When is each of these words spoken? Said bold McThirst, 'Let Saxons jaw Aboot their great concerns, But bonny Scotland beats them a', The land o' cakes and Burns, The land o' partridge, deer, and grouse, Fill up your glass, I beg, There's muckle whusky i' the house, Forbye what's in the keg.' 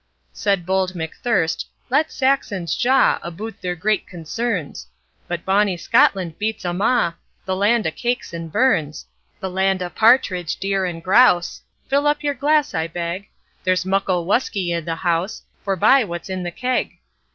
Said 0.33 0.65
bold 0.65 0.93
McThirst, 0.93 1.65
'Let 1.91 2.11
Saxons 2.11 2.75
jaw 2.75 3.19
Aboot 3.21 3.61
their 3.61 3.75
great 3.75 4.07
concerns, 4.07 4.87
But 5.27 5.45
bonny 5.45 5.77
Scotland 5.77 6.39
beats 6.39 6.63
them 6.63 6.81
a', 6.81 7.15
The 7.45 7.55
land 7.55 7.85
o' 7.85 7.91
cakes 7.91 8.33
and 8.33 8.51
Burns, 8.51 9.05
The 9.41 9.49
land 9.51 9.83
o' 9.83 9.91
partridge, 9.91 10.55
deer, 10.55 10.85
and 10.85 11.03
grouse, 11.03 11.61
Fill 11.87 12.07
up 12.07 12.23
your 12.23 12.33
glass, 12.33 12.73
I 12.73 12.87
beg, 12.87 13.27
There's 13.63 13.85
muckle 13.85 14.25
whusky 14.25 14.75
i' 14.75 14.79
the 14.79 14.95
house, 14.95 15.43
Forbye 15.63 16.03
what's 16.07 16.31
in 16.31 16.41
the 16.41 16.49
keg.' 16.51 16.97